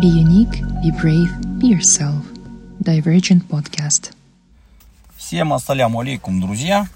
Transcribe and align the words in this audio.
Be 0.00 0.06
unique, 0.06 0.62
be 0.82 0.90
brave, 0.92 1.30
be 1.58 1.68
yourself. 1.68 2.24
Divergent 2.78 3.46
Podcast. 3.48 4.14
Всем 5.14 5.52
ассаляму 5.52 6.00
алейкум, 6.00 6.40
друзья. 6.40 6.88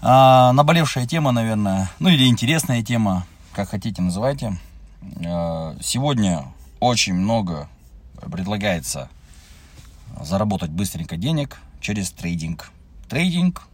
А, 0.00 0.52
наболевшая 0.52 1.04
тема, 1.04 1.32
наверное, 1.32 1.90
ну 1.98 2.10
или 2.10 2.28
интересная 2.28 2.84
тема, 2.84 3.26
как 3.54 3.70
хотите 3.70 4.00
называйте. 4.02 4.56
А, 5.26 5.76
сегодня 5.82 6.44
очень 6.78 7.14
много 7.14 7.68
предлагается 8.30 9.08
заработать 10.20 10.70
быстренько 10.70 11.16
денег 11.16 11.58
через 11.80 12.12
трейдинг. 12.12 12.70
Трейдинг 13.08 13.66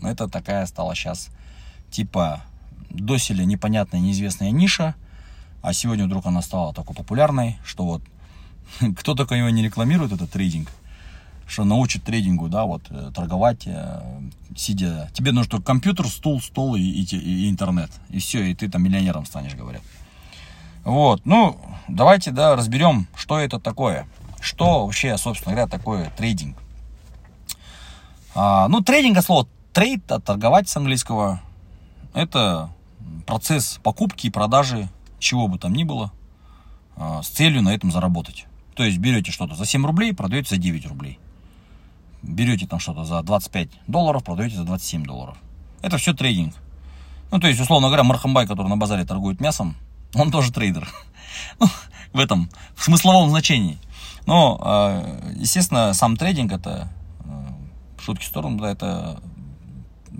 это 0.00 0.28
такая 0.28 0.64
стала 0.66 0.94
сейчас 0.94 1.30
типа 1.90 2.44
доселе 2.88 3.44
непонятная 3.44 3.98
неизвестная 3.98 4.52
ниша, 4.52 4.94
а 5.62 5.72
сегодня 5.72 6.06
вдруг 6.06 6.26
она 6.26 6.42
стала 6.42 6.72
такой 6.72 6.94
популярной, 6.94 7.58
что 7.64 7.84
вот 7.84 8.02
кто 8.96 9.14
только 9.14 9.34
его 9.34 9.48
не 9.48 9.62
рекламирует, 9.62 10.12
этот 10.12 10.30
трейдинг, 10.30 10.70
что 11.46 11.64
научит 11.64 12.04
трейдингу, 12.04 12.48
да, 12.48 12.64
вот, 12.64 12.82
э, 12.90 13.10
торговать, 13.14 13.66
э, 13.66 14.00
сидя. 14.56 15.10
Тебе 15.12 15.32
нужен 15.32 15.50
только 15.50 15.66
компьютер, 15.66 16.06
стул, 16.08 16.40
стол 16.40 16.74
и, 16.76 16.80
и, 16.80 17.16
и 17.16 17.50
интернет. 17.50 17.90
И 18.10 18.18
все, 18.18 18.44
и 18.44 18.54
ты 18.54 18.68
там 18.68 18.82
миллионером 18.82 19.26
станешь, 19.26 19.54
говорят. 19.54 19.82
Вот, 20.84 21.24
ну, 21.24 21.58
давайте, 21.88 22.30
да, 22.30 22.56
разберем, 22.56 23.08
что 23.14 23.38
это 23.38 23.58
такое. 23.58 24.06
Что 24.40 24.86
вообще, 24.86 25.16
собственно 25.18 25.54
говоря, 25.54 25.68
такое 25.68 26.10
трейдинг. 26.16 26.56
А, 28.34 28.68
ну, 28.68 28.80
трейдинг 28.80 29.18
от 29.18 29.24
слова 29.24 29.48
trade, 29.72 30.10
от 30.10 30.24
торговать 30.24 30.68
с 30.68 30.76
английского, 30.76 31.40
это 32.14 32.70
процесс 33.26 33.78
покупки 33.82 34.28
и 34.28 34.30
продажи 34.30 34.88
чего 35.26 35.48
бы 35.48 35.58
там 35.58 35.72
ни 35.72 35.84
было 35.84 36.12
а, 36.96 37.22
с 37.22 37.28
целью 37.28 37.62
на 37.62 37.74
этом 37.74 37.90
заработать. 37.90 38.46
То 38.74 38.84
есть 38.84 38.98
берете 38.98 39.32
что-то 39.32 39.54
за 39.54 39.66
7 39.66 39.84
рублей, 39.84 40.14
продаете 40.14 40.50
за 40.50 40.56
9 40.56 40.86
рублей. 40.86 41.18
Берете 42.22 42.66
там 42.66 42.78
что-то 42.78 43.04
за 43.04 43.22
25 43.22 43.68
долларов, 43.86 44.24
продаете 44.24 44.56
за 44.56 44.64
27 44.64 45.04
долларов. 45.04 45.36
Это 45.82 45.98
все 45.98 46.14
трейдинг. 46.14 46.54
Ну, 47.30 47.40
то 47.40 47.48
есть, 47.48 47.60
условно 47.60 47.88
говоря, 47.88 48.04
Мархамбай, 48.04 48.46
который 48.46 48.68
на 48.68 48.76
базаре 48.76 49.04
торгует 49.04 49.40
мясом, 49.40 49.76
он 50.14 50.30
тоже 50.30 50.52
трейдер. 50.52 50.88
Ну, 51.60 51.66
в 52.14 52.18
этом, 52.18 52.48
в 52.74 52.84
смысловом 52.84 53.28
значении. 53.28 53.78
Но, 54.24 54.58
а, 54.62 55.20
естественно, 55.34 55.92
сам 55.92 56.16
трейдинг 56.16 56.50
это, 56.50 56.88
а, 57.24 57.52
шутки 58.00 58.24
в 58.24 58.28
сторону, 58.28 58.58
да, 58.58 58.70
это 58.70 59.20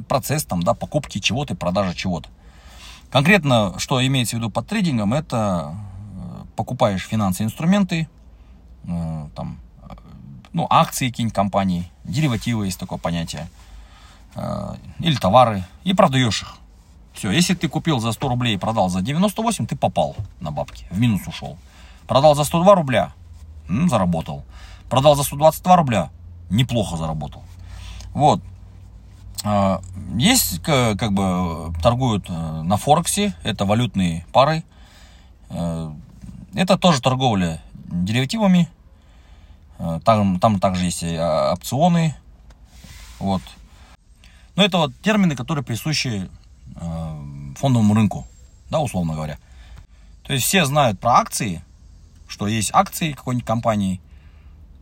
процесс 0.09 0.45
там, 0.45 0.63
да, 0.63 0.75
покупки 0.75 1.21
чего-то 1.21 1.55
и 1.55 1.57
продажи 1.57 1.95
чего-то. 1.95 2.29
Конкретно, 3.11 3.79
что 3.79 4.05
имеется 4.05 4.37
в 4.37 4.39
виду 4.39 4.51
под 4.51 4.67
трейдингом, 4.67 5.15
это 5.15 5.75
э, 5.75 6.45
покупаешь 6.57 7.07
финансовые 7.07 7.47
инструменты, 7.47 8.09
э, 8.85 9.29
там, 9.35 9.59
э, 9.83 9.95
ну, 10.53 10.67
акции 10.69 11.09
какие-нибудь 11.09 11.35
компании, 11.35 11.91
деривативы 12.05 12.67
есть 12.67 12.79
такое 12.79 12.99
понятие, 12.99 13.49
или 14.99 15.17
товары, 15.17 15.65
и 15.83 15.95
продаешь 15.95 16.43
их. 16.43 16.57
Все, 17.15 17.31
если 17.31 17.55
ты 17.55 17.69
купил 17.69 18.01
за 18.01 18.13
100 18.13 18.29
рублей 18.29 18.57
и 18.57 18.59
продал 18.59 18.91
за 18.91 19.01
98, 19.01 19.67
ты 19.67 19.77
попал 19.77 20.15
на 20.41 20.51
бабки, 20.51 20.85
в 20.91 20.99
минус 20.99 21.27
ушел. 21.27 21.57
Продал 22.07 22.35
за 22.35 22.45
102 22.45 22.75
рубля, 22.75 23.15
заработал. 23.67 24.45
Продал 24.91 25.17
за 25.17 25.23
122 25.23 25.77
рубля, 25.77 26.11
неплохо 26.51 26.99
заработал. 26.99 27.43
Вот, 28.13 28.43
есть, 30.17 30.63
как 30.63 31.13
бы, 31.13 31.73
торгуют 31.83 32.27
э, 32.29 32.63
на 32.63 32.77
Форексе, 32.77 33.35
это 33.43 33.65
валютные 33.65 34.27
пары. 34.33 34.65
Э, 35.51 35.93
это 36.55 36.79
тоже 36.79 37.03
торговля 37.03 37.63
деривативами. 37.75 38.69
Э, 39.79 40.01
там, 40.05 40.41
там 40.41 40.59
также 40.59 40.85
есть 40.85 41.05
а, 41.05 41.53
опционы. 41.53 42.17
Вот. 43.19 43.43
Но 44.55 44.65
это 44.65 44.79
вот 44.79 44.93
термины, 45.03 45.37
которые 45.37 45.65
присущи 45.65 46.29
фондовому 47.57 47.95
рынку, 47.95 48.27
да, 48.71 48.81
условно 48.81 49.15
говоря. 49.15 49.39
То 50.25 50.33
есть 50.33 50.45
все 50.45 50.65
знают 50.65 50.99
про 50.99 51.19
акции, 51.19 51.63
что 52.27 52.47
есть 52.47 52.71
акции 52.75 53.13
какой-нибудь 53.13 53.47
компании, 53.47 54.01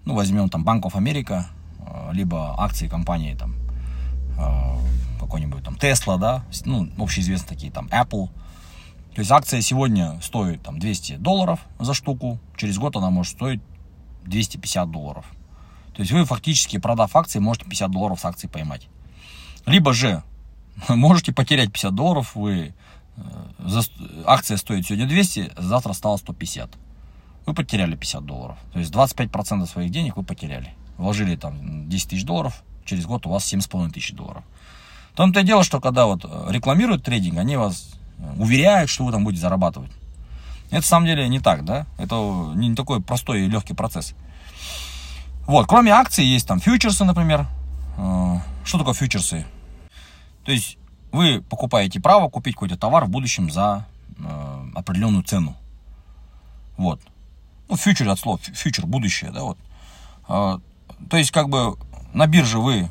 ну, 0.05 0.15
возьмем 0.15 0.49
там 0.49 0.65
of 0.67 0.95
America, 0.95 1.45
либо 2.13 2.55
акции 2.59 2.89
компании 2.89 3.35
там 3.35 3.54
какой-нибудь 5.21 5.65
там 5.65 5.75
Tesla, 5.75 6.19
да, 6.19 6.45
ну, 6.65 6.89
общеизвестные 6.99 7.49
такие 7.49 7.73
там 7.73 7.87
Apple. 7.87 8.29
То 9.15 9.21
есть 9.21 9.31
акция 9.31 9.61
сегодня 9.61 10.21
стоит 10.23 10.63
там 10.63 10.79
200 10.79 11.17
долларов 11.17 11.61
за 11.79 11.95
штуку, 11.95 12.39
через 12.57 12.79
год 12.79 12.97
она 12.97 13.11
может 13.11 13.35
стоить 13.35 13.61
250 14.25 14.91
долларов. 14.91 15.25
То 15.95 16.03
есть 16.03 16.13
вы 16.13 16.25
фактически, 16.25 16.79
продав 16.79 17.15
акции, 17.15 17.39
можете 17.39 17.67
50 17.67 17.91
долларов 17.91 18.21
с 18.21 18.25
акции 18.25 18.49
поймать. 18.49 18.89
Либо 19.67 19.93
же 19.93 20.23
можете 20.89 21.33
потерять 21.33 21.73
50 21.73 21.95
долларов, 21.95 22.35
вы 22.35 22.75
э, 23.17 23.23
за, 23.59 23.83
акция 24.27 24.57
стоит 24.57 24.87
сегодня 24.87 25.07
200, 25.07 25.53
завтра 25.59 25.93
стало 25.93 26.17
150. 26.17 26.71
Вы 27.47 27.55
потеряли 27.55 27.95
50 27.95 28.25
долларов. 28.25 28.59
То 28.73 28.79
есть 28.81 28.93
25% 28.93 29.67
своих 29.67 29.91
денег 29.91 30.17
вы 30.17 30.25
потеряли. 30.25 30.75
Вложили 30.97 31.37
там 31.37 31.89
10 31.89 32.11
тысяч 32.11 32.25
долларов, 32.25 32.65
через 32.85 33.07
год 33.07 33.27
у 33.27 33.31
вас 33.31 33.53
7,5 33.53 33.91
тысяч 33.93 34.13
долларов. 34.13 34.45
В 35.13 35.17
том-то 35.17 35.41
и 35.41 35.45
дело, 35.45 35.63
что 35.63 35.81
когда 35.81 36.07
вот 36.07 36.25
э, 36.25 36.47
рекламируют 36.51 37.05
трейдинг, 37.05 37.39
они 37.39 37.57
вас 37.57 37.95
э, 38.19 38.35
уверяют, 38.37 38.91
что 38.91 39.05
вы 39.05 39.13
там 39.13 39.23
будете 39.23 39.43
зарабатывать. 39.43 39.91
Это, 40.67 40.77
на 40.77 40.83
самом 40.83 41.07
деле, 41.07 41.29
не 41.29 41.39
так, 41.39 41.65
да? 41.65 41.87
Это 41.99 42.17
не 42.57 42.75
такой 42.75 43.01
простой 43.01 43.43
и 43.43 43.49
легкий 43.49 43.75
процесс. 43.75 44.15
Вот, 45.47 45.67
кроме 45.69 45.93
акций 45.93 46.25
есть 46.25 46.49
там 46.49 46.59
фьючерсы, 46.59 47.05
например. 47.05 47.47
Э, 47.97 48.39
что 48.65 48.79
такое 48.79 48.95
фьючерсы? 48.95 49.47
То 50.45 50.53
есть 50.53 50.79
вы 51.13 51.43
покупаете 51.43 52.01
право 52.01 52.29
купить 52.29 52.55
какой-то 52.55 52.77
товар 52.77 53.05
в 53.05 53.09
будущем 53.09 53.51
за 53.51 53.87
определенную 54.75 55.25
цену. 55.25 55.57
Вот. 56.77 57.01
Ну, 57.69 57.77
фьючер 57.77 58.09
от 58.09 58.19
слова, 58.19 58.39
фьючер, 58.39 58.87
будущее, 58.87 59.31
да, 59.31 59.43
вот. 59.43 59.59
То 61.11 61.17
есть, 61.17 61.31
как 61.31 61.49
бы, 61.49 61.77
на 62.15 62.27
бирже 62.27 62.59
вы 62.59 62.89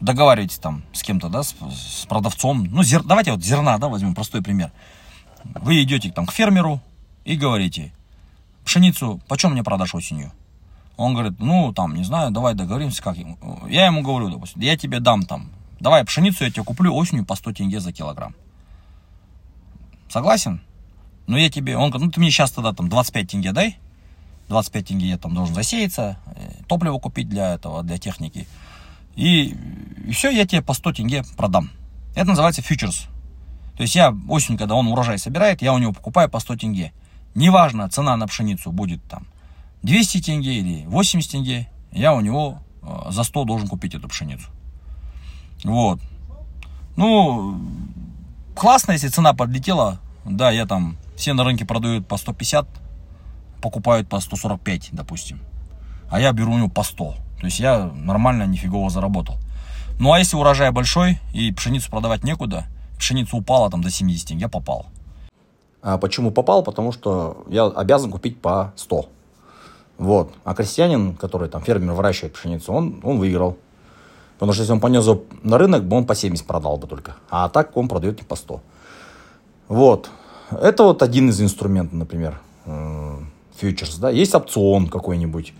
договариваетесь 0.00 0.58
там 0.58 0.82
с 0.92 1.02
кем-то, 1.02 1.28
да, 1.28 1.42
с, 1.42 1.54
с 1.70 2.06
продавцом, 2.06 2.64
ну, 2.64 2.82
зер, 2.82 3.02
давайте 3.04 3.32
вот 3.32 3.42
зерна, 3.42 3.78
да, 3.78 3.88
возьмем 3.88 4.14
простой 4.14 4.42
пример. 4.42 4.72
Вы 5.44 5.82
идете 5.82 6.10
там 6.10 6.26
к 6.26 6.32
фермеру 6.32 6.80
и 7.24 7.36
говорите, 7.36 7.92
пшеницу 8.64 9.20
почем 9.28 9.52
мне 9.52 9.62
продашь 9.62 9.94
осенью? 9.94 10.32
Он 10.96 11.14
говорит, 11.14 11.38
ну, 11.38 11.72
там, 11.72 11.94
не 11.94 12.04
знаю, 12.04 12.30
давай 12.30 12.54
договоримся, 12.54 13.02
как. 13.02 13.16
Я 13.68 13.86
ему 13.86 14.02
говорю, 14.02 14.30
допустим, 14.30 14.60
я 14.60 14.76
тебе 14.76 15.00
дам 15.00 15.22
там, 15.22 15.50
давай 15.78 16.04
пшеницу 16.04 16.44
я 16.44 16.50
тебе 16.50 16.64
куплю 16.64 16.94
осенью 16.94 17.24
по 17.24 17.34
100 17.36 17.52
тенге 17.52 17.80
за 17.80 17.92
килограмм. 17.92 18.34
Согласен? 20.08 20.60
Ну, 21.26 21.36
я 21.36 21.48
тебе, 21.50 21.76
он 21.76 21.90
говорит, 21.90 22.06
ну, 22.06 22.12
ты 22.12 22.20
мне 22.20 22.30
сейчас 22.30 22.50
тогда 22.50 22.72
там 22.72 22.88
25 22.88 23.30
тенге 23.30 23.52
дай, 23.52 23.78
25 24.50 24.86
тенге 24.86 25.08
я 25.08 25.16
там 25.16 25.34
должен 25.34 25.54
засеяться, 25.54 26.18
э, 26.26 26.64
топливо 26.66 26.98
купить 26.98 27.28
для 27.28 27.54
этого, 27.54 27.82
для 27.82 27.96
техники. 27.98 28.46
И, 29.16 29.56
и 30.06 30.12
все, 30.12 30.30
я 30.30 30.46
тебе 30.46 30.60
по 30.60 30.74
100 30.74 30.92
тенге 30.92 31.22
продам. 31.36 31.70
Это 32.14 32.26
называется 32.26 32.60
фьючерс. 32.60 33.06
То 33.76 33.82
есть 33.82 33.94
я 33.94 34.14
осенью, 34.28 34.58
когда 34.58 34.74
он 34.74 34.88
урожай 34.88 35.18
собирает, 35.18 35.62
я 35.62 35.72
у 35.72 35.78
него 35.78 35.92
покупаю 35.92 36.28
по 36.28 36.40
100 36.40 36.56
тенге. 36.56 36.92
Неважно, 37.34 37.88
цена 37.88 38.16
на 38.16 38.26
пшеницу 38.26 38.72
будет 38.72 39.02
там 39.04 39.26
200 39.82 40.20
тенге 40.20 40.54
или 40.54 40.84
80 40.86 41.30
тенге, 41.30 41.70
я 41.92 42.12
у 42.12 42.20
него 42.20 42.58
э, 42.82 43.10
за 43.10 43.22
100 43.22 43.44
должен 43.44 43.68
купить 43.68 43.94
эту 43.94 44.08
пшеницу. 44.08 44.48
Вот. 45.64 46.00
Ну, 46.96 47.58
классно, 48.54 48.92
если 48.92 49.08
цена 49.08 49.32
подлетела. 49.32 50.00
Да, 50.24 50.50
я 50.50 50.66
там, 50.66 50.96
все 51.16 51.32
на 51.34 51.44
рынке 51.44 51.64
продают 51.64 52.06
по 52.06 52.16
150, 52.16 52.66
покупают 53.60 54.08
по 54.08 54.20
145, 54.20 54.90
допустим. 54.92 55.40
А 56.10 56.20
я 56.20 56.32
беру 56.32 56.52
у 56.52 56.58
него 56.58 56.68
по 56.68 56.82
100. 56.82 57.14
То 57.40 57.46
есть 57.46 57.60
я 57.60 57.90
нормально, 57.94 58.46
нифигово 58.46 58.90
заработал. 58.90 59.36
Ну 59.98 60.12
а 60.12 60.18
если 60.18 60.36
урожай 60.36 60.70
большой 60.70 61.18
и 61.32 61.52
пшеницу 61.52 61.90
продавать 61.90 62.24
некуда, 62.24 62.66
пшеница 62.98 63.36
упала 63.36 63.70
там 63.70 63.82
до 63.82 63.90
70, 63.90 64.30
я 64.30 64.48
попал. 64.48 64.86
А 65.82 65.98
почему 65.98 66.30
попал? 66.30 66.62
Потому 66.62 66.92
что 66.92 67.44
я 67.48 67.66
обязан 67.66 68.10
купить 68.10 68.40
по 68.40 68.72
100. 68.76 69.08
Вот. 69.98 70.34
А 70.44 70.54
крестьянин, 70.54 71.14
который 71.14 71.48
там 71.48 71.62
фермер 71.62 71.92
выращивает 71.92 72.34
пшеницу, 72.34 72.72
он, 72.72 73.00
он 73.02 73.18
выиграл. 73.18 73.56
Потому 74.34 74.52
что 74.52 74.62
если 74.62 74.72
он 74.72 74.80
понес 74.80 75.06
на 75.42 75.58
рынок, 75.58 75.84
бы 75.84 75.96
он 75.96 76.06
по 76.06 76.14
70 76.14 76.46
продал 76.46 76.78
бы 76.78 76.86
только. 76.86 77.16
А 77.30 77.48
так 77.48 77.76
он 77.76 77.88
продает 77.88 78.18
не 78.18 78.26
по 78.26 78.36
100. 78.36 78.60
Вот. 79.68 80.10
Это 80.50 80.82
вот 80.82 81.02
один 81.02 81.28
из 81.28 81.40
инструментов, 81.40 81.94
например 81.94 82.40
фьючерс, 83.60 83.96
да, 83.98 84.10
есть 84.10 84.34
опцион 84.34 84.88
какой-нибудь, 84.88 85.52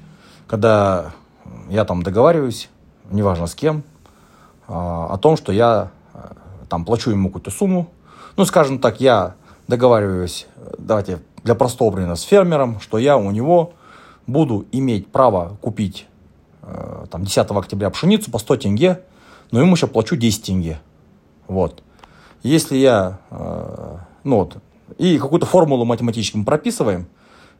когда 0.46 1.12
я 1.68 1.84
там 1.84 2.02
договариваюсь, 2.02 2.68
неважно 3.10 3.46
с 3.46 3.54
кем, 3.54 3.82
а, 4.66 5.12
о 5.12 5.18
том, 5.18 5.36
что 5.36 5.52
я 5.52 5.90
э, 6.14 6.18
там 6.68 6.84
плачу 6.84 7.10
ему 7.10 7.28
какую-то 7.28 7.50
сумму, 7.50 7.90
ну, 8.36 8.44
скажем 8.44 8.78
так, 8.78 9.00
я 9.00 9.34
договариваюсь, 9.68 10.46
давайте 10.78 11.20
для 11.44 11.54
простого 11.54 11.92
примера 11.92 12.14
с 12.14 12.22
фермером, 12.22 12.80
что 12.80 12.98
я 12.98 13.16
у 13.16 13.30
него 13.30 13.74
буду 14.26 14.66
иметь 14.72 15.08
право 15.08 15.56
купить 15.60 16.06
э, 16.62 17.06
там 17.10 17.24
10 17.24 17.50
октября 17.50 17.90
пшеницу 17.90 18.30
по 18.30 18.38
100 18.38 18.56
тенге, 18.56 19.02
но 19.50 19.60
ему 19.60 19.74
еще 19.74 19.86
плачу 19.86 20.16
10 20.16 20.42
тенге. 20.42 20.80
Вот. 21.48 21.82
Если 22.42 22.76
я, 22.76 23.18
э, 23.30 23.96
ну 24.24 24.36
вот, 24.36 24.56
и 24.96 25.18
какую-то 25.18 25.46
формулу 25.46 25.84
математически 25.84 26.36
мы 26.36 26.44
прописываем, 26.44 27.06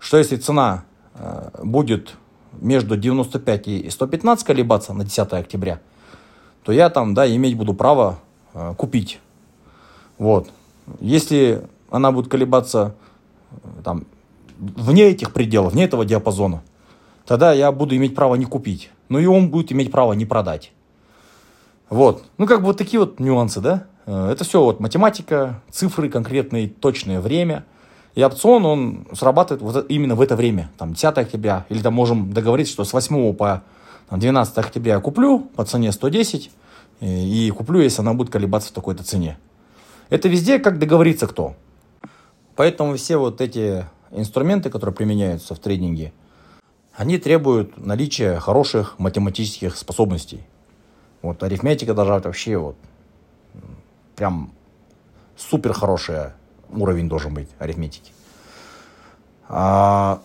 что 0.01 0.17
если 0.17 0.37
цена 0.37 0.85
э, 1.15 1.51
будет 1.63 2.17
между 2.61 2.97
95 2.97 3.69
и 3.69 3.91
115 3.91 4.45
колебаться 4.45 4.93
на 4.93 5.05
10 5.05 5.33
октября, 5.35 5.81
то 6.65 6.73
я 6.73 6.91
там, 6.91 7.15
да, 7.15 7.33
иметь 7.33 7.57
буду 7.57 7.75
право 7.75 8.19
э, 8.55 8.75
купить. 8.77 9.21
Вот. 10.19 10.51
Если 11.01 11.63
она 11.91 12.11
будет 12.11 12.29
колебаться 12.29 12.95
э, 13.53 13.83
там, 13.85 14.07
вне 14.59 15.05
этих 15.05 15.33
пределов, 15.33 15.75
вне 15.75 15.85
этого 15.85 16.05
диапазона, 16.05 16.63
тогда 17.27 17.53
я 17.53 17.71
буду 17.71 17.95
иметь 17.95 18.15
право 18.15 18.35
не 18.35 18.47
купить. 18.47 18.91
Но 19.11 19.19
и 19.19 19.27
он 19.27 19.51
будет 19.51 19.71
иметь 19.71 19.93
право 19.93 20.15
не 20.15 20.25
продать. 20.25 20.73
Вот. 21.91 22.25
Ну, 22.39 22.47
как 22.47 22.61
бы 22.61 22.67
вот 22.67 22.79
такие 22.79 23.01
вот 23.01 23.21
нюансы, 23.21 23.61
да? 23.61 23.87
Это 24.07 24.45
все 24.45 24.63
вот 24.63 24.81
математика, 24.81 25.61
цифры 25.71 26.09
конкретные, 26.09 26.69
точное 26.69 27.21
время. 27.21 27.65
И 28.15 28.23
опцион, 28.23 28.67
он 28.67 29.07
срабатывает 29.13 29.63
вот 29.63 29.87
именно 29.89 30.15
в 30.15 30.21
это 30.21 30.37
время, 30.37 30.71
там 30.79 30.95
10 30.95 31.19
октября. 31.19 31.67
Или 31.69 31.81
там 31.81 31.95
можем 31.95 32.33
договориться, 32.33 32.73
что 32.73 32.85
с 32.85 32.93
8 32.93 33.35
по 33.35 33.63
12 34.11 34.59
октября 34.59 34.95
я 34.95 35.01
куплю 35.01 35.39
по 35.39 35.65
цене 35.65 35.93
110. 35.93 36.51
И, 37.01 37.47
и 37.47 37.51
куплю, 37.51 37.81
если 37.81 38.03
она 38.03 38.15
будет 38.15 38.31
колебаться 38.31 38.71
в 38.71 38.73
такой-то 38.73 39.05
цене. 39.05 39.39
Это 40.09 40.29
везде 40.29 40.59
как 40.59 40.79
договориться 40.79 41.27
кто. 41.27 41.55
Поэтому 42.57 42.97
все 42.97 43.17
вот 43.17 43.41
эти 43.41 43.87
инструменты, 44.11 44.71
которые 44.71 44.95
применяются 44.95 45.55
в 45.55 45.61
трейдинге, 45.61 46.13
они 46.95 47.17
требуют 47.17 47.79
наличия 47.79 48.39
хороших 48.41 48.99
математических 48.99 49.77
способностей. 49.77 50.41
Вот 51.23 51.43
арифметика 51.43 51.95
даже 51.95 52.13
вообще 52.13 52.57
вот 52.57 52.77
прям 54.17 54.53
супер 55.37 55.73
хороший 55.73 56.33
уровень 56.73 57.09
должен 57.09 57.35
быть 57.35 57.49
арифметики. 57.59 58.13
А, 59.49 60.21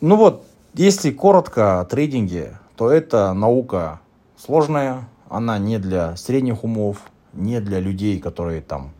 ну 0.00 0.16
вот, 0.16 0.46
если 0.74 1.10
коротко 1.10 1.80
о 1.80 1.84
трейдинге, 1.84 2.58
то 2.76 2.90
это 2.90 3.32
наука 3.32 4.00
сложная, 4.36 5.08
она 5.28 5.58
не 5.58 5.78
для 5.78 6.16
средних 6.16 6.64
умов, 6.64 6.98
не 7.32 7.60
для 7.60 7.80
людей, 7.80 8.18
которые 8.18 8.62
там 8.62 8.92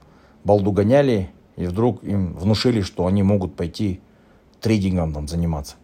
балду 0.45 0.73
гоняли, 0.73 1.31
и 1.57 1.67
вдруг 1.67 2.03
им 2.05 2.35
внушили, 2.35 2.83
что 2.83 3.07
они 3.07 3.23
могут 3.23 3.57
пойти 3.57 4.01
трейдингом 4.61 5.13
там 5.13 5.29
заниматься. 5.29 5.77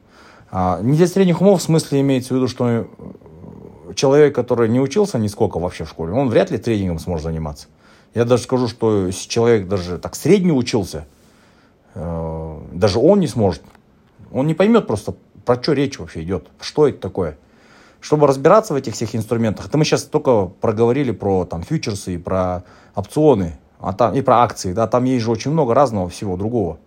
А, 0.51 0.81
не 0.81 0.97
для 0.97 1.07
средних 1.07 1.41
умов 1.41 1.61
в 1.61 1.65
смысле 1.65 2.01
имеется 2.01 2.35
в 2.35 2.37
виду, 2.37 2.49
что 2.49 2.87
человек, 3.95 4.35
который 4.35 4.69
не 4.69 4.81
учился 4.81 5.19
нисколько 5.19 5.59
вообще 5.59 5.85
в 5.85 5.89
школе, 5.89 6.13
он 6.13 6.29
вряд 6.29 6.51
ли 6.51 6.59
трейдингом 6.59 6.99
сможет 6.99 7.25
заниматься. 7.25 7.69
Я 8.15 8.25
даже 8.25 8.43
скажу, 8.43 8.69
что 8.69 9.07
если 9.07 9.29
человек 9.29 9.69
даже 9.69 9.99
так 9.99 10.15
средний 10.15 10.53
учился, 10.53 11.07
э, 11.95 12.61
даже 12.73 12.99
он 12.99 13.21
не 13.21 13.27
сможет. 13.27 13.63
Он 14.33 14.47
не 14.47 14.55
поймет 14.55 14.87
просто, 14.87 15.15
про 15.45 15.61
что 15.63 15.73
речь 15.73 15.99
вообще 15.99 16.23
идет, 16.23 16.49
что 16.61 16.89
это 16.89 16.99
такое. 16.99 17.39
Чтобы 18.01 18.27
разбираться 18.27 18.75
в 18.75 18.77
этих 18.77 18.95
всех 18.95 19.15
инструментах, 19.17 19.67
это 19.67 19.77
мы 19.77 19.85
сейчас 19.85 20.05
только 20.05 20.47
проговорили 20.47 21.11
про 21.11 21.45
там 21.45 21.63
фьючерсы 21.63 22.15
и 22.15 22.19
про 22.19 22.65
опционы, 22.95 23.59
а 23.81 23.93
там, 23.93 24.15
и 24.15 24.21
про 24.21 24.43
акции, 24.43 24.73
да, 24.73 24.87
там 24.87 25.05
есть 25.05 25.25
же 25.25 25.31
очень 25.31 25.51
много 25.51 25.75
разного 25.75 26.09
всего 26.09 26.37
другого. 26.37 26.79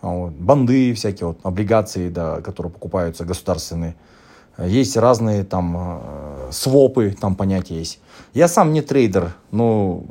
А 0.00 0.08
вот, 0.08 0.32
банды 0.32 0.92
всякие, 0.94 1.28
вот, 1.28 1.38
облигации, 1.42 2.08
да, 2.08 2.40
которые 2.40 2.72
покупаются 2.72 3.24
государственные. 3.24 3.96
Есть 4.58 4.96
разные 4.96 5.44
там 5.44 5.74
э, 5.76 6.33
свопы, 6.54 7.16
там 7.18 7.34
понятия 7.34 7.76
есть. 7.76 8.00
Я 8.32 8.48
сам 8.48 8.72
не 8.72 8.82
трейдер, 8.82 9.34
но 9.50 10.02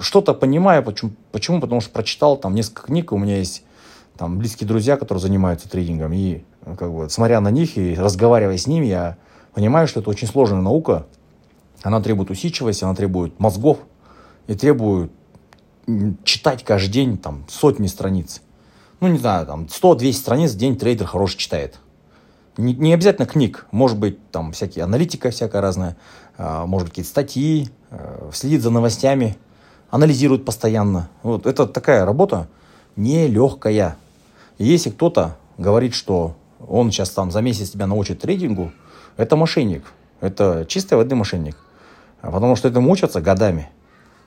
что-то 0.00 0.34
понимаю. 0.34 0.82
Почему? 0.82 1.12
Почему? 1.32 1.60
Потому 1.60 1.80
что 1.80 1.90
прочитал 1.90 2.36
там 2.36 2.54
несколько 2.54 2.82
книг, 2.82 3.12
у 3.12 3.18
меня 3.18 3.38
есть 3.38 3.64
там 4.16 4.38
близкие 4.38 4.66
друзья, 4.66 4.96
которые 4.96 5.22
занимаются 5.22 5.68
трейдингом. 5.68 6.12
И 6.12 6.42
ну, 6.66 6.76
как 6.76 6.92
бы, 6.92 7.08
смотря 7.08 7.40
на 7.40 7.50
них 7.50 7.76
и 7.76 7.94
разговаривая 7.94 8.56
с 8.56 8.66
ними, 8.66 8.86
я 8.86 9.16
понимаю, 9.54 9.88
что 9.88 10.00
это 10.00 10.10
очень 10.10 10.28
сложная 10.28 10.60
наука. 10.60 11.06
Она 11.82 12.00
требует 12.00 12.30
усидчивости, 12.30 12.84
она 12.84 12.94
требует 12.94 13.38
мозгов 13.40 13.78
и 14.46 14.54
требует 14.54 15.10
читать 16.24 16.64
каждый 16.64 16.92
день 16.92 17.18
там 17.18 17.44
сотни 17.48 17.86
страниц. 17.86 18.42
Ну, 19.00 19.08
не 19.08 19.18
знаю, 19.18 19.46
там 19.46 19.64
100-200 19.64 20.12
страниц 20.12 20.52
в 20.52 20.56
день 20.58 20.76
трейдер 20.76 21.06
хороший 21.06 21.38
читает. 21.38 21.78
Не, 22.60 22.74
не 22.74 22.94
обязательно 22.94 23.26
книг, 23.26 23.66
может 23.70 23.98
быть, 23.98 24.18
там 24.30 24.52
всякие 24.52 24.84
аналитика 24.84 25.30
всякая 25.30 25.60
разная, 25.60 25.96
а, 26.38 26.66
может 26.66 26.86
быть, 26.86 26.92
какие-то 26.92 27.10
статьи, 27.10 27.68
а, 27.90 28.30
следит 28.32 28.62
за 28.62 28.70
новостями, 28.70 29.36
анализирует 29.90 30.44
постоянно. 30.44 31.08
Вот 31.22 31.46
это 31.46 31.66
такая 31.66 32.04
работа 32.04 32.48
нелегкая. 32.96 33.96
И 34.58 34.64
если 34.64 34.90
кто-то 34.90 35.36
говорит, 35.58 35.94
что 35.94 36.36
он 36.68 36.90
сейчас 36.90 37.10
там 37.10 37.30
за 37.30 37.40
месяц 37.40 37.70
тебя 37.70 37.86
научит 37.86 38.20
трейдингу, 38.20 38.72
это 39.16 39.36
мошенник. 39.36 39.84
Это 40.20 40.64
чистой 40.68 40.94
воды 40.94 41.14
мошенник. 41.14 41.56
Потому 42.20 42.56
что 42.56 42.68
этому 42.68 42.90
учатся 42.90 43.20
годами. 43.20 43.70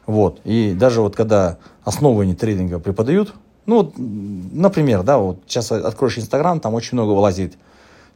Вот. 0.06 0.42
И 0.44 0.74
даже 0.74 1.02
вот 1.02 1.16
когда 1.16 1.58
основы 1.84 2.26
не 2.26 2.36
трейдинга 2.36 2.80
преподают, 2.80 3.34
ну, 3.66 3.78
вот, 3.78 3.94
например, 3.98 5.04
да, 5.04 5.18
вот 5.20 5.40
сейчас 5.48 5.72
откроешь 5.72 6.18
Инстаграм, 6.18 6.60
там 6.60 6.74
очень 6.74 6.98
много 6.98 7.12
вылазит 7.12 7.56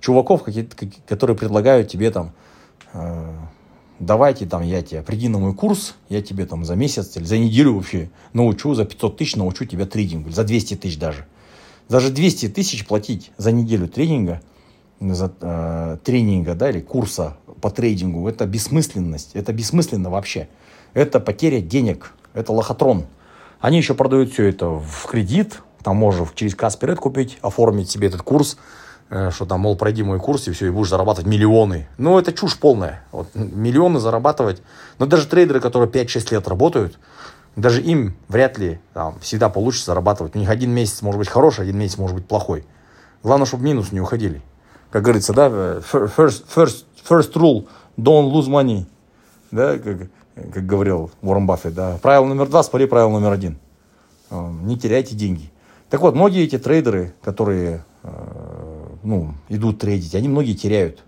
чуваков, 0.08 0.44
которые 1.06 1.36
предлагают 1.36 1.90
тебе 1.90 2.12
там, 2.12 2.32
э, 2.94 3.34
давайте 4.00 4.46
там 4.46 4.62
я 4.62 4.82
тебе, 4.82 5.02
приди 5.02 5.28
на 5.28 5.38
мой 5.38 5.54
курс, 5.54 5.96
я 6.08 6.22
тебе 6.22 6.46
там 6.46 6.64
за 6.64 6.76
месяц 6.76 7.18
или 7.18 7.26
за 7.26 7.38
неделю 7.38 7.74
вообще 7.74 8.10
научу, 8.32 8.74
за 8.74 8.86
500 8.86 9.18
тысяч 9.18 9.36
научу 9.36 9.66
тебя 9.66 9.86
трейдингу, 9.86 10.30
за 10.30 10.46
200 10.46 10.76
тысяч 10.76 10.98
даже. 10.98 11.26
Даже 11.90 12.10
200 12.10 12.48
тысяч 12.48 12.88
платить 12.88 13.32
за 13.36 13.52
неделю 13.52 13.90
тренинга, 13.90 14.42
за, 15.02 15.30
э, 15.42 15.98
тренинга, 16.06 16.56
да, 16.56 16.70
или 16.70 16.80
курса 16.80 17.36
по 17.60 17.70
трейдингу, 17.70 18.30
это 18.30 18.46
бессмысленность, 18.46 19.32
это 19.34 19.52
бессмысленно 19.52 20.10
вообще. 20.10 20.48
Это 20.94 21.20
потеря 21.20 21.60
денег, 21.60 22.14
это 22.34 22.54
лохотрон. 22.54 23.08
Они 23.60 23.76
еще 23.76 23.94
продают 23.94 24.32
все 24.32 24.46
это 24.46 24.70
в 24.70 25.06
кредит, 25.06 25.62
там 25.84 25.98
можно 25.98 26.26
через 26.34 26.56
Касперет 26.56 26.98
купить, 26.98 27.40
оформить 27.42 27.90
себе 27.90 28.08
этот 28.08 28.22
курс, 28.22 28.58
что 29.10 29.46
там, 29.46 29.62
мол, 29.62 29.78
пройди 29.78 30.04
мой 30.04 30.20
курс, 30.20 30.48
и 30.48 30.52
все, 30.52 30.68
и 30.68 30.70
будешь 30.70 30.90
зарабатывать 30.90 31.28
миллионы. 31.28 31.88
Ну, 31.98 32.20
это 32.20 32.34
чушь 32.34 32.58
полная. 32.58 33.04
Вот, 33.12 33.28
миллионы 33.36 34.00
зарабатывать. 34.00 34.62
Но 35.00 35.06
даже 35.06 35.28
трейдеры, 35.28 35.60
которые 35.62 35.90
5-6 35.90 36.34
лет 36.34 36.48
работают, 36.48 37.00
даже 37.58 37.82
им 37.82 38.16
вряд 38.28 38.58
ли 38.58 38.80
там, 38.94 39.20
всегда 39.20 39.50
получится 39.50 39.88
зарабатывать. 39.88 40.36
У 40.36 40.40
них 40.40 40.50
один 40.50 40.72
месяц 40.72 41.02
может 41.02 41.20
быть 41.20 41.28
хороший, 41.28 41.62
один 41.62 41.80
месяц 41.80 41.98
может 41.98 42.16
быть 42.16 42.28
плохой. 42.28 42.66
Главное, 43.24 43.48
чтобы 43.48 43.64
минус 43.64 43.92
не 43.92 44.00
уходили. 44.00 44.42
Как 44.92 45.02
говорится, 45.02 45.34
да, 45.34 45.48
first, 45.48 46.46
first, 46.56 46.86
first 47.08 47.34
rule, 47.34 47.68
don't 47.98 48.32
lose 48.32 48.48
money. 48.48 48.86
Да, 49.52 49.78
как, 49.80 49.98
как 50.54 50.66
говорил 50.66 51.10
Уоррен 51.22 51.48
Баффет, 51.48 51.74
да. 51.74 51.98
Правило 52.02 52.26
номер 52.26 52.48
два, 52.48 52.62
спори 52.62 52.86
правило 52.86 53.10
номер 53.10 53.32
один. 53.32 53.58
Э, 54.30 54.50
не 54.62 54.78
теряйте 54.78 55.16
деньги. 55.16 55.52
Так 55.90 56.02
вот, 56.02 56.16
многие 56.16 56.44
эти 56.44 56.60
трейдеры, 56.60 57.16
которые 57.24 57.78
э, 57.97 57.97
ну, 59.08 59.34
идут 59.48 59.80
трейдить, 59.80 60.16
они 60.16 60.28
многие 60.28 60.54
теряют. 60.54 61.04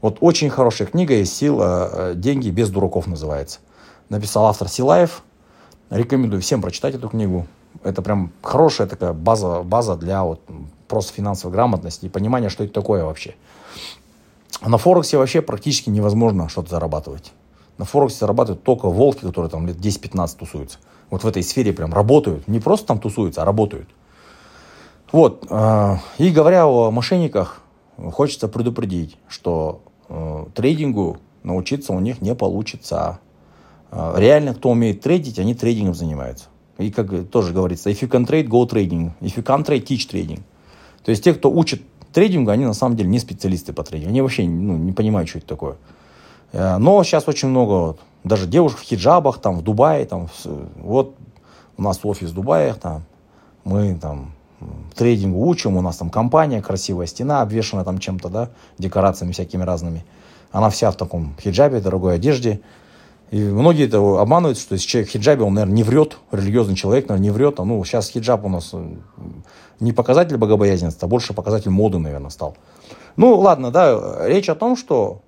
Вот 0.00 0.18
очень 0.20 0.50
хорошая 0.50 0.88
книга 0.88 1.14
есть 1.14 1.34
«Сила, 1.34 1.88
э, 1.92 2.14
деньги 2.16 2.50
без 2.50 2.68
дураков» 2.68 3.06
называется. 3.06 3.60
Написал 4.08 4.46
автор 4.46 4.68
Силаев. 4.68 5.22
Рекомендую 5.88 6.42
всем 6.42 6.60
прочитать 6.60 6.96
эту 6.96 7.08
книгу. 7.08 7.46
Это 7.84 8.02
прям 8.02 8.32
хорошая 8.42 8.88
такая 8.88 9.12
база, 9.12 9.62
база 9.62 9.96
для 9.96 10.24
вот 10.24 10.40
просто 10.88 11.12
финансовой 11.12 11.54
грамотности 11.54 12.06
и 12.06 12.08
понимания, 12.08 12.48
что 12.48 12.64
это 12.64 12.72
такое 12.72 13.04
вообще. 13.04 13.36
На 14.60 14.76
Форексе 14.76 15.16
вообще 15.16 15.42
практически 15.42 15.90
невозможно 15.90 16.48
что-то 16.48 16.70
зарабатывать. 16.70 17.32
На 17.78 17.84
Форексе 17.84 18.18
зарабатывают 18.18 18.64
только 18.64 18.88
волки, 18.88 19.20
которые 19.20 19.50
там 19.50 19.66
лет 19.66 19.76
10-15 19.76 20.38
тусуются. 20.38 20.78
Вот 21.10 21.22
в 21.22 21.26
этой 21.26 21.44
сфере 21.44 21.72
прям 21.72 21.94
работают. 21.94 22.48
Не 22.48 22.58
просто 22.58 22.88
там 22.88 22.98
тусуются, 22.98 23.42
а 23.42 23.44
работают. 23.44 23.88
Вот. 25.12 25.46
Э, 25.50 25.96
и 26.18 26.30
говоря 26.30 26.66
о 26.66 26.90
мошенниках, 26.90 27.60
хочется 28.12 28.48
предупредить, 28.48 29.18
что 29.28 29.82
э, 30.08 30.46
трейдингу 30.54 31.18
научиться 31.42 31.92
у 31.92 32.00
них 32.00 32.22
не 32.22 32.34
получится. 32.34 33.20
Э, 33.90 34.14
реально, 34.16 34.54
кто 34.54 34.70
умеет 34.70 35.02
трейдить, 35.02 35.38
они 35.38 35.54
трейдингом 35.54 35.94
занимаются. 35.94 36.46
И 36.78 36.90
как 36.90 37.28
тоже 37.28 37.52
говорится, 37.52 37.90
if 37.90 38.00
you 38.00 38.08
can 38.08 38.26
trade, 38.26 38.48
go 38.48 38.66
trading. 38.66 39.12
If 39.20 39.36
you 39.36 39.44
can't 39.44 39.64
trade, 39.64 39.84
teach 39.84 40.10
trading. 40.10 40.40
То 41.04 41.10
есть 41.10 41.22
те, 41.22 41.34
кто 41.34 41.50
учит 41.50 41.82
трейдингу, 42.12 42.50
они 42.50 42.64
на 42.64 42.74
самом 42.74 42.96
деле 42.96 43.10
не 43.10 43.18
специалисты 43.18 43.74
по 43.74 43.84
трейдингу. 43.84 44.10
Они 44.10 44.22
вообще 44.22 44.44
ну, 44.44 44.78
не 44.78 44.92
понимают, 44.92 45.28
что 45.28 45.38
это 45.38 45.46
такое. 45.46 45.76
Но 46.52 47.02
сейчас 47.02 47.28
очень 47.28 47.48
много, 47.48 47.96
даже 48.24 48.46
девушек 48.46 48.80
в 48.80 48.82
хиджабах, 48.82 49.38
там, 49.38 49.56
в 49.56 49.62
Дубае, 49.62 50.04
там, 50.04 50.28
вот 50.76 51.14
у 51.78 51.82
нас 51.82 52.00
офис 52.02 52.28
в 52.28 52.34
Дубае, 52.34 52.74
там, 52.74 53.04
мы 53.64 53.94
там 53.94 54.32
трейдингу 54.94 55.46
учим, 55.46 55.76
у 55.76 55.82
нас 55.82 55.96
там 55.96 56.10
компания, 56.10 56.62
красивая 56.62 57.06
стена, 57.06 57.42
обвешена 57.42 57.84
там 57.84 57.98
чем-то, 57.98 58.28
да, 58.28 58.50
декорациями 58.78 59.32
всякими 59.32 59.62
разными. 59.62 60.04
Она 60.50 60.70
вся 60.70 60.90
в 60.90 60.96
таком 60.96 61.34
хиджабе, 61.40 61.80
дорогой 61.80 62.16
одежде. 62.16 62.60
И 63.30 63.42
многие 63.42 63.86
это 63.86 63.98
обманывают, 64.20 64.58
что 64.58 64.74
если 64.74 64.86
человек 64.86 65.08
в 65.08 65.12
хиджабе, 65.12 65.42
он, 65.42 65.54
наверное, 65.54 65.74
не 65.74 65.82
врет, 65.82 66.18
религиозный 66.32 66.74
человек, 66.74 67.08
наверное, 67.08 67.24
не 67.24 67.30
врет. 67.30 67.60
А, 67.60 67.64
ну, 67.64 67.82
сейчас 67.84 68.10
хиджаб 68.10 68.44
у 68.44 68.50
нас 68.50 68.70
э, 68.74 68.94
не 69.80 69.92
показатель 69.92 70.36
богобоязненности, 70.36 71.02
а 71.02 71.08
больше 71.08 71.32
показатель 71.32 71.70
моды, 71.70 71.98
наверное, 71.98 72.28
стал. 72.28 72.56
Ну, 73.16 73.38
ладно, 73.38 73.70
да, 73.70 74.28
речь 74.28 74.50
о 74.50 74.54
том, 74.54 74.76
что 74.76 75.22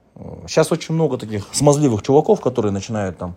сейчас 0.47 0.71
э, 0.71 0.75
очень 0.75 0.95
много 0.95 1.17
таких 1.17 1.47
смазливых 1.53 2.03
чуваков, 2.03 2.43
которые 2.43 2.73
начинают 2.73 3.17
там 3.17 3.37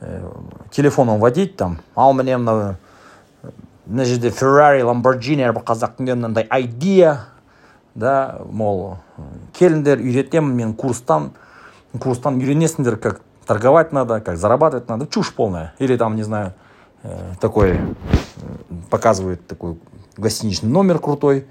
э, 0.00 0.28
телефоном 0.72 1.20
водить, 1.20 1.56
там, 1.56 1.78
а 1.94 2.08
у 2.08 2.12
меня 2.12 2.36
на 2.38 2.78
мына 3.85 4.05
жерде 4.05 4.31
феррари 4.31 4.83
ламборджини 4.83 5.45
әрбір 5.45 5.65
қазақтың 5.67 6.09
да 6.09 6.15
мынандай 6.15 6.47
идея 6.61 7.27
да 7.95 8.41
мол 8.49 8.97
келіңдер 9.57 10.01
үйретемін 10.01 10.55
мен 10.55 10.73
курстан 10.73 11.31
курстан 11.99 12.39
үйренесіңдер 12.41 12.97
как 12.97 13.21
торговать 13.45 13.93
надо 13.93 14.21
как 14.21 14.37
зарабатывать 14.37 14.89
надо 14.89 15.07
чушь 15.07 15.33
полная 15.33 15.73
или 15.79 15.97
там 15.97 16.15
не 16.15 16.23
знаю 16.23 16.53
э, 17.03 17.33
такой 17.39 17.73
э, 17.73 17.79
показывает 18.89 19.45
такой 19.47 19.77
гостиничный 20.17 20.69
номер 20.69 20.99
крутой 20.99 21.45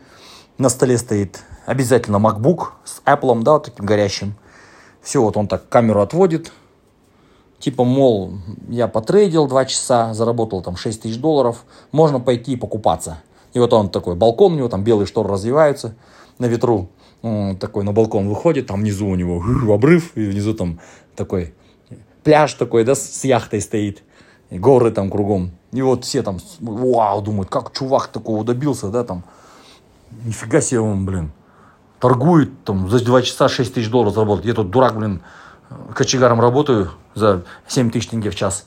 на 0.58 0.68
столе 0.68 0.98
стоит 0.98 1.42
обязательно 1.66 2.16
MacBook 2.16 2.68
с 2.84 3.00
Apple, 3.04 3.42
да, 3.42 3.52
вот 3.52 3.64
таким 3.64 3.86
горящим. 3.86 4.34
Все, 5.02 5.20
вот 5.22 5.36
он 5.36 5.48
так 5.48 5.68
камеру 5.68 6.00
отводит, 6.00 6.52
Типа, 7.59 7.83
мол, 7.83 8.33
я 8.69 8.87
потрейдил 8.87 9.47
два 9.47 9.65
часа, 9.65 10.13
заработал 10.13 10.61
там 10.61 10.77
6 10.77 11.01
тысяч 11.01 11.17
долларов, 11.17 11.65
можно 11.91 12.19
пойти 12.19 12.55
покупаться. 12.55 13.21
И 13.53 13.59
вот 13.59 13.73
он 13.73 13.89
такой, 13.89 14.15
балкон 14.15 14.53
у 14.53 14.55
него, 14.55 14.69
там 14.69 14.83
белые 14.83 15.05
шторы 15.05 15.29
развиваются 15.29 15.95
на 16.37 16.45
ветру. 16.45 16.89
Он 17.21 17.57
такой 17.57 17.83
на 17.83 17.91
балкон 17.91 18.29
выходит, 18.29 18.67
там 18.67 18.79
внизу 18.79 19.07
у 19.07 19.15
него 19.15 19.43
обрыв, 19.73 20.15
и 20.15 20.25
внизу 20.25 20.53
там 20.53 20.79
такой 21.15 21.53
пляж 22.23 22.53
такой, 22.53 22.85
да, 22.85 22.95
с 22.95 23.23
яхтой 23.25 23.59
стоит. 23.59 24.03
И 24.49 24.57
горы 24.57 24.91
там 24.91 25.11
кругом. 25.11 25.51
И 25.73 25.81
вот 25.81 26.05
все 26.05 26.23
там, 26.23 26.37
вау, 26.59 27.21
думают, 27.21 27.49
как 27.49 27.73
чувак 27.73 28.07
такого 28.07 28.43
добился, 28.45 28.89
да, 28.89 29.03
там. 29.03 29.23
Нифига 30.23 30.61
себе 30.61 30.79
он, 30.79 31.05
блин, 31.05 31.31
торгует 31.99 32.63
там 32.63 32.89
за 32.89 33.03
два 33.03 33.21
часа 33.21 33.49
6 33.49 33.73
тысяч 33.73 33.89
долларов 33.89 34.13
заработал. 34.13 34.45
Я 34.45 34.53
тут 34.53 34.71
дурак, 34.71 34.97
блин, 34.97 35.21
кочегаром 35.93 36.39
работаю 36.39 36.91
за 37.19 37.43
7 37.67 37.91
тысяч 37.91 38.07
тенге 38.07 38.29
в 38.29 38.35
час. 38.35 38.65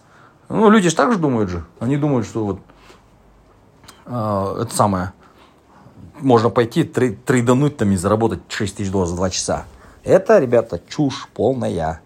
Ну, 0.48 0.70
люди 0.70 0.88
же 0.88 0.96
так 0.96 1.12
же 1.12 1.18
думают 1.18 1.50
же. 1.50 1.64
Они 1.80 1.96
думают, 1.96 2.26
что 2.26 2.44
вот 2.44 2.60
э, 4.06 4.56
это 4.62 4.74
самое, 4.74 5.12
можно 6.20 6.50
пойти 6.50 6.84
трей, 6.84 7.14
трейдануть 7.14 7.76
там 7.76 7.90
и 7.90 7.96
заработать 7.96 8.40
6 8.48 8.76
тысяч 8.76 8.90
долларов 8.90 9.10
за 9.10 9.16
2 9.16 9.30
часа. 9.30 9.64
Это, 10.04 10.38
ребята, 10.38 10.80
чушь 10.88 11.28
полная. 11.34 12.00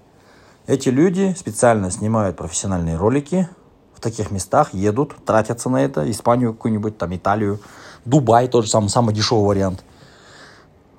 Эти 0.67 0.89
люди 0.89 1.35
специально 1.39 1.91
снимают 1.91 2.37
профессиональные 2.37 2.97
ролики 2.97 3.49
в 3.95 4.01
таких 4.01 4.31
местах, 4.31 4.75
едут, 4.75 5.15
тратятся 5.25 5.71
на 5.71 5.85
это, 5.85 6.11
Испанию 6.11 6.53
какую-нибудь, 6.53 6.99
там 6.99 7.15
Италию, 7.15 7.61
Дубай, 8.05 8.49
тот 8.49 8.65
же 8.65 8.71
самый, 8.71 8.89
самый 8.89 9.15
дешевый 9.15 9.47
вариант– 9.47 9.85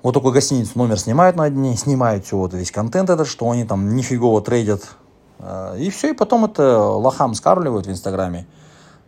вот 0.07 0.13
такой 0.13 0.31
гостиницу 0.31 0.71
номер 0.75 0.97
снимают 0.97 1.35
на 1.35 1.49
дни, 1.49 1.75
снимают 1.75 2.25
все, 2.25 2.37
вот 2.37 2.53
весь 2.53 2.71
контент 2.71 3.09
этот, 3.09 3.27
что 3.27 3.51
они 3.51 3.65
там 3.65 3.93
нифигово 3.93 4.41
трейдят. 4.41 4.83
А, 5.39 5.75
и 5.75 5.89
все, 5.89 6.12
и 6.12 6.13
потом 6.13 6.46
это 6.46 6.79
лохам 6.79 7.34
скармливают 7.34 7.88
в 7.88 7.91
Инстаграме. 7.91 8.48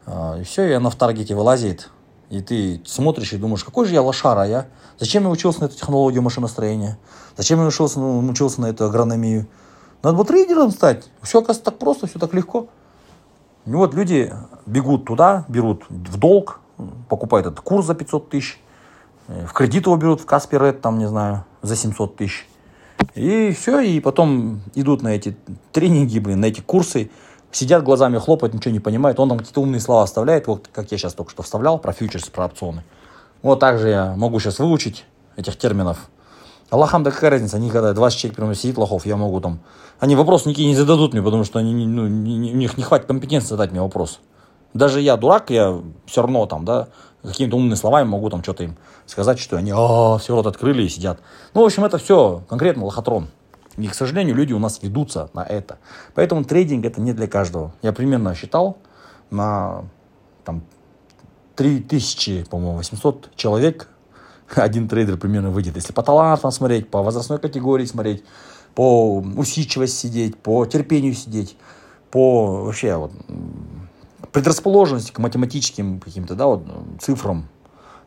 А, 0.05 0.37
и 0.39 0.43
все, 0.43 0.67
и 0.67 0.71
она 0.73 0.89
в 0.89 0.95
таргете 0.95 1.35
вылазит. 1.35 1.89
И 2.29 2.41
ты 2.41 2.81
смотришь 2.85 3.33
и 3.33 3.37
думаешь, 3.37 3.63
какой 3.63 3.85
же 3.85 3.93
я 3.93 4.01
лошара, 4.01 4.45
я? 4.45 4.67
Зачем 4.99 5.23
я 5.23 5.29
учился 5.29 5.61
на 5.61 5.65
эту 5.65 5.75
технологию 5.77 6.21
машиностроения? 6.21 6.99
Зачем 7.35 7.59
я 7.59 7.65
учился, 7.65 7.99
ну, 7.99 8.19
учился 8.29 8.61
на 8.61 8.67
эту 8.67 8.85
агрономию? 8.85 9.47
Надо 10.03 10.15
было 10.15 10.25
трейдером 10.25 10.71
стать. 10.71 11.09
Все, 11.21 11.39
оказывается, 11.39 11.65
так 11.65 11.79
просто, 11.79 12.07
все 12.07 12.19
так 12.19 12.33
легко. 12.33 12.67
И 13.65 13.71
вот 13.71 13.93
люди 13.93 14.33
бегут 14.65 15.05
туда, 15.05 15.45
берут 15.47 15.85
в 15.89 16.17
долг, 16.17 16.59
покупают 17.07 17.47
этот 17.47 17.61
курс 17.61 17.85
за 17.85 17.95
500 17.95 18.29
тысяч, 18.29 18.59
Э, 19.29 19.45
в 19.45 19.53
кредит 19.53 19.85
его 19.85 19.95
берут 19.95 20.21
в 20.21 20.25
Касперет, 20.25 20.81
там, 20.81 20.97
не 20.97 21.07
знаю, 21.07 21.45
за 21.61 21.75
700 21.75 22.17
тысяч. 22.17 22.47
И 23.15 23.51
все, 23.51 23.79
и 23.79 23.99
потом 23.99 24.61
идут 24.75 25.01
на 25.01 25.09
эти 25.09 25.35
тренинги, 25.71 26.19
блин, 26.19 26.41
на 26.41 26.45
эти 26.45 26.61
курсы, 26.61 27.09
сидят 27.51 27.83
глазами 27.83 28.17
хлопают, 28.17 28.53
ничего 28.53 28.71
не 28.71 28.79
понимают, 28.79 29.19
он 29.19 29.29
там 29.29 29.39
какие-то 29.39 29.61
умные 29.61 29.81
слова 29.81 30.03
оставляет, 30.03 30.47
вот 30.47 30.69
как 30.71 30.91
я 30.91 30.97
сейчас 30.97 31.13
только 31.13 31.31
что 31.31 31.43
вставлял, 31.43 31.79
про 31.79 31.91
фьючерс, 31.91 32.29
про 32.29 32.45
опционы. 32.45 32.83
Вот 33.41 33.59
так 33.59 33.79
же 33.79 33.89
я 33.89 34.15
могу 34.15 34.39
сейчас 34.39 34.59
выучить 34.59 35.05
этих 35.35 35.57
терминов. 35.57 36.09
Аллахам, 36.69 37.03
да 37.03 37.11
какая 37.11 37.31
разница, 37.31 37.57
они 37.57 37.71
когда 37.71 37.93
20 37.93 38.19
человек 38.19 38.35
прямо 38.35 38.53
сидит 38.53 38.77
лохов, 38.77 39.05
я 39.05 39.17
могу 39.17 39.39
там... 39.41 39.59
Они 39.99 40.15
вопросы 40.15 40.47
никакие 40.49 40.69
не 40.69 40.75
зададут 40.75 41.13
мне, 41.13 41.21
потому 41.21 41.43
что 41.43 41.59
они, 41.59 41.87
ну, 41.87 42.07
не, 42.07 42.53
у 42.53 42.55
них 42.55 42.77
не 42.77 42.83
хватит 42.83 43.07
компетенции 43.07 43.49
задать 43.49 43.71
мне 43.71 43.81
вопрос. 43.81 44.19
Даже 44.73 45.01
я 45.01 45.17
дурак, 45.17 45.49
я 45.49 45.81
все 46.05 46.21
равно 46.21 46.45
там, 46.45 46.63
да, 46.63 46.89
какими-то 47.23 47.55
умными 47.57 47.75
словами 47.75 48.07
могу 48.07 48.29
там 48.29 48.43
что-то 48.43 48.63
им 48.63 48.77
сказать, 49.05 49.39
что 49.39 49.57
они 49.57 49.73
а, 49.75 50.17
все 50.17 50.35
рот 50.35 50.45
открыли 50.45 50.83
и 50.83 50.89
сидят. 50.89 51.19
Ну, 51.53 51.61
в 51.61 51.65
общем, 51.65 51.83
это 51.83 51.97
все 51.97 52.43
конкретно 52.47 52.85
лохотрон. 52.85 53.27
И, 53.77 53.87
к 53.87 53.93
сожалению, 53.93 54.35
люди 54.35 54.53
у 54.53 54.59
нас 54.59 54.79
ведутся 54.81 55.29
на 55.33 55.43
это. 55.43 55.77
Поэтому 56.13 56.43
трейдинг 56.43 56.85
это 56.85 57.01
не 57.01 57.13
для 57.13 57.27
каждого. 57.27 57.73
Я 57.81 57.93
примерно 57.93 58.35
считал 58.35 58.77
на 59.29 59.85
там, 60.43 60.63
3000, 61.55 62.45
по-моему, 62.49 62.77
800 62.77 63.35
человек 63.35 63.87
один 64.55 64.87
трейдер 64.87 65.17
примерно 65.17 65.49
выйдет. 65.49 65.75
Если 65.75 65.93
по 65.93 66.03
талантам 66.03 66.51
смотреть, 66.51 66.89
по 66.89 67.01
возрастной 67.01 67.39
категории 67.39 67.85
смотреть, 67.85 68.23
по 68.75 69.17
усидчивости 69.19 70.07
сидеть, 70.07 70.37
по 70.37 70.65
терпению 70.65 71.13
сидеть, 71.13 71.57
по 72.11 72.63
вообще 72.63 72.95
вот, 72.95 73.11
предрасположенности 74.31 75.11
к 75.11 75.19
математическим 75.19 75.99
каким-то, 75.99 76.35
да, 76.35 76.47
вот, 76.47 76.63
цифрам. 76.99 77.47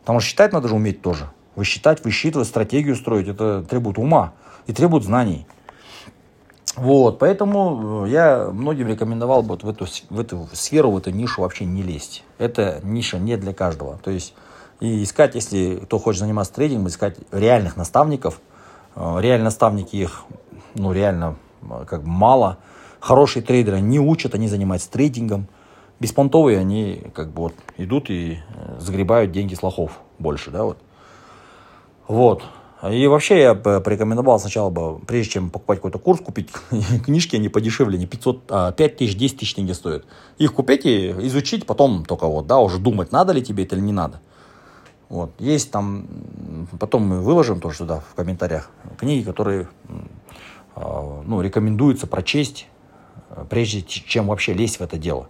Потому 0.00 0.20
что 0.20 0.28
считать 0.28 0.52
надо 0.52 0.68
же 0.68 0.74
уметь 0.74 1.02
тоже. 1.02 1.30
Высчитать, 1.54 2.04
высчитывать, 2.04 2.48
стратегию 2.48 2.96
строить, 2.96 3.28
это 3.28 3.62
требует 3.62 3.98
ума 3.98 4.32
и 4.66 4.72
требует 4.72 5.04
знаний. 5.04 5.46
Вот, 6.76 7.18
поэтому 7.18 8.06
э, 8.06 8.10
я 8.10 8.48
многим 8.50 8.88
рекомендовал 8.88 9.42
бы 9.42 9.50
вот 9.50 9.62
в 9.62 9.68
эту, 9.68 9.86
в 10.08 10.18
эту 10.18 10.48
сферу, 10.54 10.90
в 10.90 10.96
эту 10.96 11.10
нишу 11.10 11.42
вообще 11.42 11.66
не 11.66 11.82
лезть. 11.82 12.24
Это 12.38 12.80
ниша 12.82 13.18
не 13.18 13.36
для 13.36 13.52
каждого. 13.52 13.98
То 13.98 14.10
есть 14.10 14.34
и 14.80 15.04
искать, 15.04 15.34
если 15.34 15.76
кто 15.84 15.98
хочет 15.98 16.20
заниматься 16.20 16.54
трейдингом, 16.54 16.88
искать 16.88 17.16
реальных 17.30 17.76
наставников. 17.76 18.40
Э, 18.96 19.18
реальные 19.20 19.44
наставники 19.44 19.96
их, 19.96 20.24
ну, 20.74 20.92
реально 20.92 21.36
э, 21.62 21.84
как 21.86 22.02
бы 22.02 22.08
мало. 22.08 22.58
Хорошие 23.00 23.42
трейдеры 23.42 23.80
не 23.80 24.00
учат, 24.00 24.34
они 24.34 24.48
занимаются 24.48 24.90
трейдингом 24.90 25.48
беспонтовые, 26.02 26.58
они 26.58 27.02
как 27.14 27.32
бы 27.32 27.42
вот 27.42 27.54
идут 27.78 28.10
и 28.10 28.38
э, 28.54 28.76
загребают 28.80 29.30
деньги 29.30 29.54
с 29.54 29.62
лохов 29.62 30.00
больше, 30.18 30.50
да, 30.50 30.64
вот. 30.64 30.78
Вот. 32.08 32.42
И 32.90 33.06
вообще 33.06 33.40
я 33.40 33.54
бы 33.54 33.80
порекомендовал 33.80 34.40
сначала 34.40 34.68
бы, 34.68 34.98
прежде 35.06 35.34
чем 35.34 35.50
покупать 35.50 35.78
какой-то 35.78 36.00
курс, 36.00 36.20
купить 36.20 36.50
книжки, 37.04 37.36
они 37.36 37.48
подешевле, 37.48 37.96
не 37.96 38.06
500, 38.06 38.42
а 38.50 38.72
5 38.72 38.96
тысяч, 38.96 39.16
10 39.16 39.38
тысяч 39.38 39.54
деньги 39.54 39.72
стоят. 39.72 40.04
Их 40.38 40.52
купить 40.52 40.84
и 40.84 41.12
изучить, 41.28 41.64
потом 41.64 42.04
только 42.04 42.26
вот, 42.26 42.48
да, 42.48 42.58
уже 42.58 42.78
думать, 42.78 43.12
надо 43.12 43.32
ли 43.32 43.42
тебе 43.42 43.62
это 43.64 43.76
или 43.76 43.82
не 43.82 43.92
надо. 43.92 44.20
Вот. 45.08 45.30
Есть 45.38 45.70
там, 45.70 46.06
потом 46.80 47.06
мы 47.06 47.20
выложим 47.20 47.60
тоже 47.60 47.78
сюда 47.78 48.00
в 48.00 48.14
комментариях 48.14 48.68
книги, 48.98 49.22
которые 49.22 49.68
а, 50.74 51.22
ну, 51.24 51.40
рекомендуется 51.40 52.08
прочесть, 52.08 52.66
э, 53.30 53.44
прежде 53.48 53.82
чем 53.82 54.26
вообще 54.26 54.54
лезть 54.54 54.78
в 54.78 54.80
это 54.80 54.96
дело. 54.96 55.28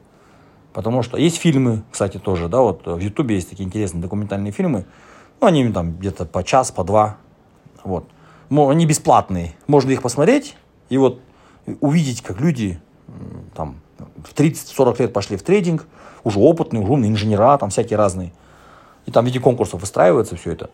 Потому 0.73 1.03
что 1.03 1.19
есть 1.19 1.37
фильмы, 1.37 1.83
кстати, 1.91 2.19
тоже, 2.19 2.49
да, 2.49 2.61
вот 2.61 2.87
в 2.87 2.99
Ютубе 2.99 3.35
есть 3.35 3.51
такие 3.51 3.67
интересные 3.67 4.01
документальные 4.01 4.53
фильмы. 4.53 4.87
Ну, 5.41 5.47
они 5.47 5.71
там 5.71 5.97
где-то 5.99 6.25
по 6.25 6.43
час, 6.43 6.71
по 6.71 6.85
два. 6.85 7.19
Вот. 7.85 8.09
Они 8.51 8.87
бесплатные. 8.87 9.55
Можно 9.67 9.91
их 9.91 10.03
посмотреть 10.03 10.57
и 10.89 10.99
вот 10.99 11.21
увидеть, 11.81 12.23
как 12.23 12.41
люди 12.41 12.81
там 13.55 13.81
в 14.25 14.35
30-40 14.35 15.03
лет 15.03 15.13
пошли 15.13 15.37
в 15.37 15.43
трейдинг, 15.43 15.87
уже 16.25 16.39
опытные, 16.39 16.83
уже 16.83 16.93
умные 16.93 17.11
инженера, 17.11 17.59
там 17.59 17.71
всякие 17.71 17.97
разные. 17.97 18.33
И 19.07 19.11
там 19.11 19.25
в 19.25 19.27
виде 19.27 19.41
конкурсов 19.41 19.81
выстраивается 19.81 20.37
все 20.37 20.53
это. 20.53 20.71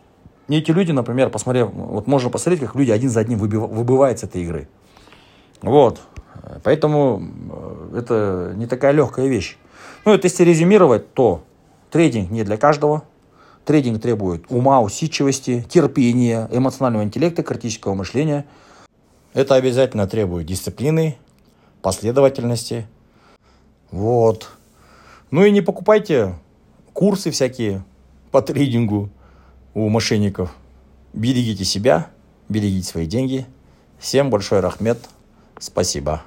И 0.49 0.57
эти 0.57 0.71
люди, 0.71 0.93
например, 0.93 1.31
посмотрев, 1.31 1.71
вот 1.73 2.07
можно 2.07 2.31
посмотреть, 2.31 2.61
как 2.61 2.75
люди 2.75 2.91
один 2.91 3.11
за 3.11 3.21
одним 3.21 3.39
выбывают 3.39 4.19
с 4.19 4.23
этой 4.23 4.43
игры. 4.43 4.69
Вот. 5.63 6.01
Поэтому 6.63 7.23
э, 7.93 7.99
это 7.99 8.53
не 8.57 8.67
такая 8.67 8.93
легкая 8.93 9.27
вещь. 9.27 9.57
Ну, 10.05 10.15
это 10.15 10.27
если 10.27 10.45
резюмировать, 10.45 11.13
то 11.13 11.43
трейдинг 11.91 12.31
не 12.31 12.45
для 12.45 12.57
каждого. 12.57 13.03
Трейдинг 13.65 14.01
требует 14.01 14.45
ума, 14.49 14.81
усидчивости, 14.81 15.65
терпения, 15.69 16.49
эмоционального 16.51 17.03
интеллекта, 17.03 17.43
критического 17.43 17.95
мышления. 17.95 18.47
Это 19.35 19.57
обязательно 19.57 20.07
требует 20.07 20.47
дисциплины, 20.47 21.19
последовательности. 21.83 22.87
Вот. 23.91 24.49
Ну 25.31 25.45
и 25.45 25.51
не 25.51 25.61
покупайте 25.61 26.35
курсы 26.95 27.31
всякие, 27.31 27.85
по 28.31 28.43
трейдингу 28.43 29.11
у 29.75 29.89
мошенников. 29.89 30.55
Берегите 31.13 31.65
себя, 31.65 32.09
берегите 32.49 32.87
свои 32.87 33.07
деньги. 33.07 33.47
Всем 33.99 34.31
большой 34.31 34.61
рахмет. 34.61 34.99
Спасибо. 35.59 36.23